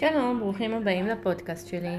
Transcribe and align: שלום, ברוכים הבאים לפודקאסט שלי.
שלום, 0.00 0.40
ברוכים 0.40 0.74
הבאים 0.74 1.06
לפודקאסט 1.06 1.68
שלי. 1.68 1.96